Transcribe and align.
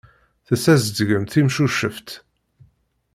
Tessazedgemt 0.47 1.31
timcuceft. 1.31 2.09